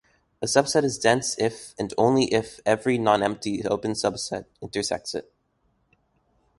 A 0.41 0.47
subset 0.47 0.83
is 0.83 0.97
dense 0.97 1.37
if 1.37 1.75
and 1.77 1.93
only 1.95 2.25
if 2.33 2.59
every 2.65 2.97
nonempty 2.97 3.63
open 3.69 3.91
subset 3.91 4.45
intersects 4.59 5.13
it. 5.13 5.31